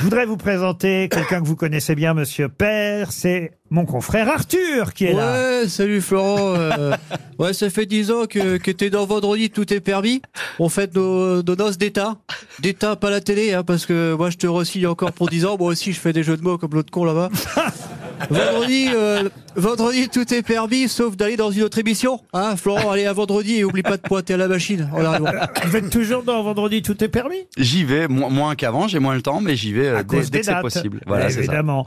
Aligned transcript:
Je 0.00 0.04
voudrais 0.04 0.24
vous 0.24 0.38
présenter 0.38 1.10
quelqu'un 1.10 1.42
que 1.42 1.46
vous 1.46 1.56
connaissez 1.56 1.94
bien, 1.94 2.14
Monsieur 2.14 2.48
Père. 2.48 3.12
C'est 3.12 3.52
mon 3.68 3.84
confrère 3.84 4.30
Arthur 4.30 4.94
qui 4.94 5.04
est 5.04 5.12
là. 5.12 5.60
Ouais, 5.60 5.68
salut 5.68 6.00
Florent. 6.00 6.54
euh, 6.56 6.96
ouais, 7.38 7.52
ça 7.52 7.68
fait 7.68 7.84
10 7.84 8.10
ans 8.10 8.24
que, 8.26 8.56
que 8.56 8.70
t'es 8.70 8.88
dans 8.88 9.04
Vendredi, 9.04 9.50
tout 9.50 9.70
est 9.74 9.80
permis. 9.80 10.22
On 10.58 10.70
fête 10.70 10.94
nos, 10.94 11.42
nos 11.42 11.54
noces 11.54 11.76
d'État. 11.76 12.16
D'État, 12.60 12.96
pas 12.96 13.10
la 13.10 13.20
télé, 13.20 13.52
hein, 13.52 13.62
parce 13.62 13.84
que 13.84 14.14
moi 14.14 14.30
je 14.30 14.38
te 14.38 14.46
re-signe 14.46 14.86
encore 14.86 15.12
pour 15.12 15.28
10 15.28 15.44
ans. 15.44 15.56
Moi 15.58 15.68
aussi, 15.68 15.92
je 15.92 16.00
fais 16.00 16.14
des 16.14 16.22
jeux 16.22 16.38
de 16.38 16.42
mots 16.42 16.56
comme 16.56 16.72
l'autre 16.72 16.90
con 16.90 17.04
là-bas. 17.04 17.28
Vendredi, 18.28 18.88
euh, 18.94 19.28
vendredi, 19.56 20.08
tout 20.08 20.32
est 20.34 20.42
permis, 20.42 20.88
sauf 20.88 21.16
d'aller 21.16 21.36
dans 21.36 21.50
une 21.50 21.62
autre 21.62 21.78
émission. 21.78 22.20
Hein, 22.32 22.56
Florent, 22.56 22.90
allez 22.90 23.06
à 23.06 23.12
vendredi 23.12 23.56
et 23.56 23.64
oublie 23.64 23.82
pas 23.82 23.96
de 23.96 24.02
pointer 24.02 24.34
à 24.34 24.36
la 24.36 24.48
machine. 24.48 24.88
en 24.92 25.04
arrivant. 25.04 25.30
Vous 25.66 25.76
êtes 25.76 25.90
toujours 25.90 26.22
dans 26.22 26.42
Vendredi, 26.42 26.82
tout 26.82 27.02
est 27.02 27.08
permis? 27.08 27.46
J'y 27.56 27.84
vais, 27.84 28.08
mo- 28.08 28.28
moins 28.30 28.54
qu'avant, 28.56 28.88
j'ai 28.88 28.98
moins 28.98 29.14
le 29.14 29.22
temps, 29.22 29.40
mais 29.40 29.56
j'y 29.56 29.72
vais 29.72 29.86
euh, 29.88 29.98
À 29.98 30.02
dès, 30.02 30.16
cause 30.18 30.30
dès 30.30 30.38
des 30.38 30.40
que 30.40 30.44
c'est 30.46 30.52
dates. 30.52 30.62
possible. 30.62 31.00
Voilà, 31.06 31.28
c'est 31.28 31.34
ça. 31.34 31.38
évidemment. 31.40 31.86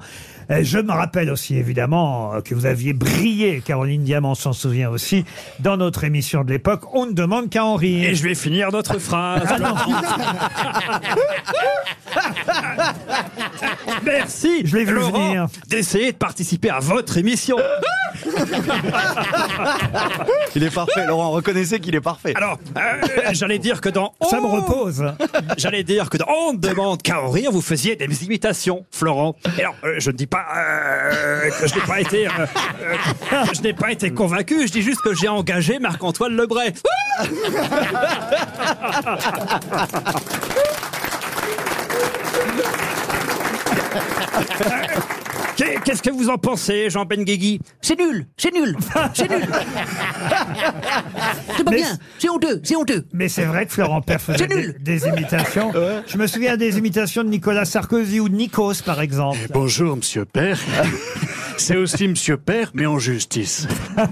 Euh, 0.52 0.60
Je 0.64 0.78
me 0.80 0.92
rappelle 0.92 1.30
aussi, 1.30 1.56
évidemment, 1.56 2.34
euh, 2.34 2.42
que 2.42 2.54
vous 2.56 2.66
aviez 2.66 2.94
brillé, 2.94 3.62
Caroline 3.66 4.04
Diamant 4.04 4.36
s'en 4.36 4.54
souvient 4.54 4.90
aussi, 4.90 5.24
dans 5.60 5.78
notre 5.78 6.04
émission 6.04 6.44
de 6.44 6.50
l'époque. 6.52 6.82
On 6.94 7.06
ne 7.06 7.12
demande 7.14 7.50
qu'à 7.50 7.64
en 7.66 7.76
rire. 7.76 8.10
Et 8.10 8.16
je 8.16 8.24
vais 8.24 8.36
finir 8.36 8.72
notre 8.72 9.00
phrase. 9.00 9.44
Merci, 14.04 14.62
Je 14.66 14.78
l'ai 14.78 14.86
vu 14.86 14.94
Laurent, 14.94 15.12
venir. 15.28 15.48
d'essayer 15.68 16.12
de 16.12 16.18
participer 16.24 16.70
à 16.70 16.80
votre 16.80 17.18
émission. 17.18 17.58
Il 20.56 20.64
est 20.64 20.74
parfait, 20.74 21.06
Laurent, 21.06 21.32
reconnaissez 21.32 21.82
qu'il 21.82 21.96
est 21.96 22.02
parfait. 22.02 22.32
Alors, 22.38 22.58
euh, 22.78 23.02
j'allais 23.34 23.60
dire 23.60 23.82
que 23.82 23.90
dans 23.90 24.14
Ça 24.30 24.40
me 24.40 24.46
repose. 24.46 25.04
J'allais 25.58 25.84
dire 25.84 26.10
que 26.10 26.16
dans 26.16 26.28
On 26.30 26.54
ne 26.54 26.60
demande 26.60 27.02
qu'à 27.02 27.22
en 27.22 27.30
rire, 27.30 27.52
vous 27.52 27.62
faisiez 27.62 27.98
des 27.98 28.24
imitations, 28.24 28.86
Florent. 28.90 29.36
Et 29.58 29.64
alors, 29.64 29.76
euh, 29.84 29.96
je 29.98 30.12
ne 30.12 30.16
dis 30.16 30.28
pas 30.28 30.46
euh, 30.56 31.50
que 31.60 31.68
je 31.68 31.76
n'ai 31.76 31.82
pas 31.82 32.00
été, 32.00 32.28
euh, 32.28 32.30
euh, 33.34 33.44
je 33.54 33.62
n'ai 33.62 33.74
pas 33.74 33.92
été 33.92 34.14
convaincu. 34.14 34.66
Je 34.66 34.72
dis 34.72 34.82
juste 34.82 35.02
que 35.02 35.14
j'ai 35.14 35.28
engagé 35.28 35.78
Marc-Antoine 35.80 36.38
Lebray. 36.38 36.72
Qu'est- 45.56 45.80
Qu'est-ce 45.84 46.02
que 46.02 46.10
vous 46.10 46.30
en 46.30 46.38
pensez, 46.38 46.90
Jean 46.90 47.06
Benguigui? 47.06 47.60
C'est 47.82 47.98
nul, 48.00 48.26
c'est 48.38 48.54
nul, 48.54 48.76
c'est 49.14 49.30
nul. 49.30 49.46
C'est 51.58 51.64
pas 51.64 51.72
Mais- 51.72 51.78
bien, 51.78 51.98
c'est 52.20 52.30
honteux, 52.30 52.62
c'est 52.64 52.76
honteux. 52.76 53.06
Mais 53.14 53.30
c'est 53.30 53.46
vrai 53.46 53.66
que 53.66 53.72
Florent 53.74 54.02
Père 54.02 54.20
faisait 54.22 54.38
C'est 54.40 54.48
des, 54.48 54.56
nul. 54.56 54.76
des 54.80 55.06
imitations. 55.08 55.72
Je 56.08 56.18
me 56.18 56.28
souviens 56.28 56.58
des 56.58 56.78
imitations 56.78 57.24
de 57.24 57.30
Nicolas 57.30 57.66
Sarkozy 57.66 58.20
ou 58.20 58.30
de 58.30 58.36
Nikos, 58.36 58.82
par 58.86 59.02
exemple. 59.02 59.38
Bonjour, 59.54 59.96
monsieur 59.98 60.26
Père. 60.26 60.60
C'est 61.58 61.78
aussi 61.78 62.08
monsieur 62.08 62.36
Père, 62.38 62.72
mais 62.74 62.88
en 62.88 62.98
justice. 62.98 63.68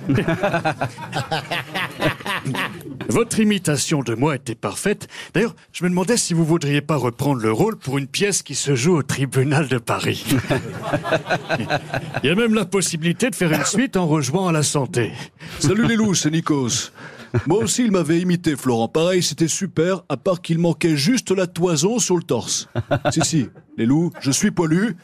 Votre 3.09 3.39
imitation 3.39 4.02
de 4.02 4.16
moi 4.16 4.36
était 4.36 4.56
parfaite. 4.56 5.08
D'ailleurs, 5.34 5.56
je 5.73 5.84
me 5.84 5.89
demandais 5.89 6.17
si 6.17 6.34
vous 6.34 6.45
voudriez 6.45 6.81
pas 6.81 6.95
reprendre 6.95 7.42
le 7.42 7.52
rôle 7.52 7.78
pour 7.78 7.97
une 7.97 8.08
pièce 8.08 8.42
qui 8.44 8.56
se 8.56 8.75
joue 8.75 8.95
au 8.95 9.03
tribunal 9.03 9.67
de 9.67 9.78
Paris. 9.78 10.25
Il 12.23 12.28
y 12.28 12.30
a 12.30 12.36
même 12.36 12.53
la 12.53 12.66
possibilité 12.66 13.30
de 13.30 13.36
faire 13.36 13.52
une 13.52 13.66
suite 13.66 13.97
en 13.97 14.08
rejoignant 14.08 14.47
à 14.47 14.52
la 14.52 14.64
santé. 14.64 15.12
Salut 15.59 15.88
les 15.88 15.95
loups, 15.95 16.16
c'est 16.16 16.31
Nikos. 16.31 16.92
Moi 17.47 17.59
aussi, 17.59 17.86
il 17.86 17.92
m'avait 17.92 18.19
imité, 18.19 18.56
Florent. 18.56 18.89
Pareil, 18.89 19.23
c'était 19.23 19.47
super, 19.47 20.03
à 20.09 20.17
part 20.17 20.42
qu'il 20.42 20.59
manquait 20.59 20.97
juste 20.97 21.31
la 21.31 21.47
toison 21.47 22.00
sur 22.00 22.17
le 22.17 22.23
torse. 22.23 22.67
si, 23.12 23.22
si, 23.22 23.50
les 23.77 23.86
loups, 23.86 24.11
je 24.22 24.31
suis 24.31 24.52
poilu. 24.52 24.95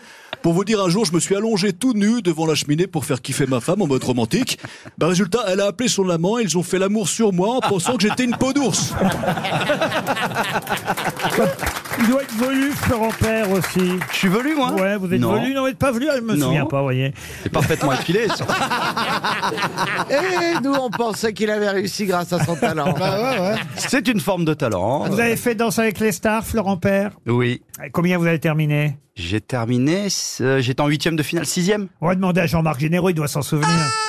Pour 0.44 0.54
vous 0.54 0.64
dire, 0.64 0.82
un 0.84 0.90
jour, 0.90 1.04
je 1.04 1.14
me 1.14 1.20
suis 1.20 1.36
allongé 1.36 1.73
tout 1.73 1.94
nu 1.94 2.22
devant 2.22 2.46
la 2.46 2.54
cheminée 2.54 2.86
pour 2.86 3.06
faire 3.06 3.22
kiffer 3.22 3.47
ma 3.47 3.59
femme 3.59 3.81
en 3.81 3.88
mode 3.88 4.03
romantique. 4.03 4.59
Bah, 4.97 5.08
résultat, 5.08 5.40
elle 5.47 5.59
a 5.62 5.66
appelé 5.68 5.90
son 5.90 6.08
amant 6.09 6.38
et 6.38 6.44
ils 6.44 6.58
ont 6.58 6.64
fait 6.64 6.78
l'amour 6.78 7.09
sur 7.09 7.34
moi 7.34 7.56
en 7.56 7.59
pensant 7.59 7.96
que 7.97 8.03
j'étais 8.03 8.24
une 8.24 8.36
peau 8.38 8.53
d'ours. 8.53 8.94
Il 12.00 12.08
doit 12.09 12.22
être 12.22 12.34
velu, 12.36 12.72
Florent 12.74 13.09
Père 13.19 13.50
aussi. 13.52 13.94
Je 14.12 14.16
suis 14.16 14.28
velu, 14.28 14.56
moi? 14.56 14.72
Ouais, 14.74 14.96
vous 14.97 15.12
êtes 15.12 15.20
Non. 15.20 15.34
velu, 15.34 15.53
non, 15.56 15.62
vous 15.62 15.68
n'êtes 15.70 15.80
pas 15.80 15.91
velu, 15.91 16.08
je 16.16 16.22
me 16.22 16.36
Non. 16.36 16.46
souviens 16.47 16.66
pas, 16.68 16.78
vous 16.78 16.84
voyez. 16.84 17.14
C'est 17.41 17.50
parfaitement 17.52 17.94
effilé. 17.94 18.28
ça. 18.28 18.46
Et 20.12 20.59
nous, 20.64 20.74
on 20.74 20.91
pensait 20.91 21.34
qu'il 21.34 21.50
avait 21.50 21.70
réussi 21.70 22.06
grâce 22.06 22.31
à 22.34 22.44
son 22.46 22.56
talent. 22.56 22.94
C'est 23.75 24.08
une 24.08 24.20
forme 24.20 24.46
de 24.46 24.53
talent. 24.53 25.06
Vous 25.09 25.20
avez 25.20 25.36
fait 25.36 25.56
Danse 25.56 25.80
avec 25.80 26.00
les 26.00 26.12
stars, 26.12 26.46
Florent 26.46 26.78
Père? 26.78 27.12
Oui. 27.25 27.62
Combien 27.91 28.18
vous 28.20 28.28
avez 28.28 28.40
terminé? 28.40 28.56
J'ai 29.16 29.41
terminé, 29.41 30.07
euh, 30.41 30.59
j'étais 30.59 30.81
en 30.81 30.88
huitième 30.88 31.16
de 31.16 31.23
finale, 31.23 31.45
sixième. 31.45 31.88
On 32.01 32.07
va 32.07 32.16
demander 32.16 32.41
à 32.41 32.45
Jean-Marc 32.45 32.79
Généraux, 32.79 33.09
il 33.09 33.16
doit 33.16 33.28
s'en 33.28 33.41
souvenir. 33.41 33.69
Ah 33.69 34.06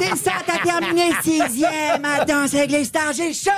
c'est 0.00 0.16
ça, 0.16 0.32
t'as 0.46 0.58
terminé 0.58 1.10
sixième 1.22 2.04
à 2.04 2.24
Danse 2.24 2.54
avec 2.54 2.70
les 2.70 2.84
stars, 2.84 3.12
j'ai 3.12 3.32
chaud 3.32 3.50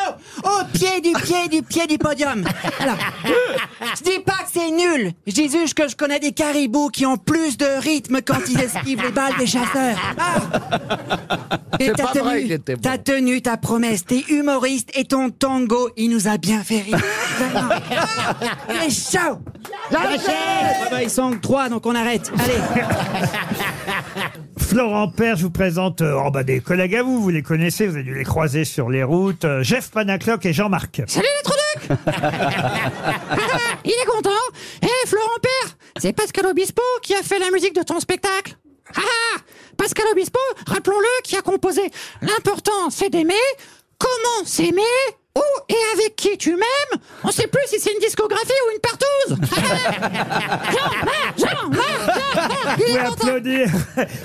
au 0.44 0.64
pied 0.72 1.00
du 1.00 1.12
pied 1.12 1.48
du 1.48 1.62
pied 1.62 1.86
du 1.86 1.98
podium. 1.98 2.44
Alors, 2.78 2.96
je 3.24 4.02
dis 4.02 4.20
pas 4.20 4.32
que 4.44 4.50
c'est 4.52 4.70
nul, 4.70 5.12
je 5.26 5.32
dis 5.32 5.48
juste 5.48 5.74
que 5.74 5.88
je 5.88 5.96
connais 5.96 6.20
des 6.20 6.32
caribous 6.32 6.88
qui 6.88 7.06
ont 7.06 7.16
plus 7.16 7.56
de 7.56 7.80
rythme 7.80 8.20
quand 8.22 8.40
ils 8.48 8.60
esquivent 8.60 9.02
les 9.02 9.12
balles 9.12 9.36
des 9.38 9.46
chasseurs. 9.46 9.96
Ah. 10.18 11.40
Et 11.78 11.92
t'as 11.92 12.98
tenu, 12.98 13.36
bon. 13.36 13.40
ta 13.40 13.56
promesse, 13.56 14.04
t'es 14.04 14.24
humoriste 14.28 14.90
et 14.94 15.04
ton 15.04 15.30
tango, 15.30 15.90
il 15.96 16.10
nous 16.10 16.28
a 16.28 16.36
bien 16.36 16.62
fait 16.62 16.80
rire. 16.80 16.98
Vraiment. 17.38 17.74
C'est 18.68 19.18
chaud 19.18 19.38
Ah 19.94 20.08
bah, 20.90 21.02
Ils 21.02 21.10
sont 21.10 21.32
que 21.32 21.40
trois, 21.40 21.68
donc 21.68 21.86
on 21.86 21.94
arrête. 21.94 22.30
Allez. 22.38 22.54
Florent 24.58 25.08
Père, 25.08 25.36
je 25.36 25.42
vous 25.42 25.50
présente 25.50 26.00
euh, 26.00 26.22
oh, 26.24 26.30
bah, 26.30 26.44
des 26.44 26.60
collègues 26.60 26.94
à 26.94 27.02
vous, 27.02 27.20
vous 27.20 27.30
les 27.30 27.42
connaissez, 27.42 27.88
vous 27.88 27.94
avez 27.94 28.04
dû 28.04 28.14
les 28.14 28.24
croiser 28.24 28.64
sur 28.64 28.88
les 28.88 29.02
routes. 29.02 29.44
Euh, 29.44 29.64
Jeff 29.64 29.90
Panacloc 29.90 30.46
et 30.46 30.52
Jean-Marc. 30.52 31.02
Salut 31.08 31.26
les 31.26 31.42
trucs. 31.42 31.98
Il 33.84 33.90
est 33.90 34.06
content. 34.06 34.30
Eh 34.82 35.08
Florent 35.08 35.40
Père 35.42 35.76
C'est 35.98 36.12
Pascal 36.12 36.46
Obispo 36.46 36.82
qui 37.02 37.14
a 37.14 37.22
fait 37.22 37.40
la 37.40 37.50
musique 37.50 37.74
de 37.74 37.82
ton 37.82 37.98
spectacle. 37.98 38.56
Ah 38.94 39.00
ah 39.00 39.40
Pascal 39.76 40.06
Obispo, 40.12 40.38
rappelons-le, 40.66 41.22
qui 41.24 41.36
a 41.36 41.42
composé 41.42 41.82
L'important 42.22 42.90
c'est 42.90 43.10
d'aimer, 43.10 43.34
comment 43.98 44.44
s'aimer, 44.44 44.82
où 45.40 45.62
et 45.68 45.76
avec 45.94 46.16
qui 46.16 46.36
tu 46.38 46.50
m'aimes 46.50 47.00
On 47.24 47.30
sait 47.30 47.46
plus 47.46 47.62
si 47.66 47.80
c'est 47.80 47.92
une 47.92 47.98
discographie 48.00 48.52
ou 48.68 48.72
une 48.72 48.80
partouze. 48.80 49.48
Jean-Marc 50.70 51.38
Jean-Marc 51.38 51.38
Jean-Marc 51.38 52.78
Vous 52.78 52.84
Il 52.86 52.86
pouvez 52.86 52.98
est 52.98 53.04
content 53.04 53.12
applaudir 53.12 53.66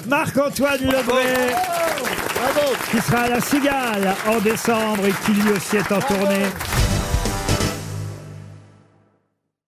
Marc-Antoine 0.08 0.81
Lebré, 0.81 1.56
qui 2.92 3.02
sera 3.02 3.22
à 3.22 3.30
la 3.30 3.42
Cigale 3.42 4.16
en 4.28 4.40
décembre 4.40 5.06
et 5.06 5.14
qui 5.25 5.31
lui 5.31 5.52
aussi 5.52 5.78
est 5.78 5.92
en 5.92 6.00
tournée. 6.02 6.46